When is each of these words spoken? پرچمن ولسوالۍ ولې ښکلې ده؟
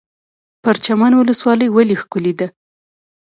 پرچمن 0.63 1.11
ولسوالۍ 1.15 1.67
ولې 1.71 1.95
ښکلې 2.01 2.33
ده؟ 2.39 2.47